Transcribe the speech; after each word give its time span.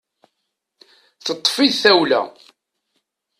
Teṭṭefi-t 1.25 1.75
tawla. 1.83 2.21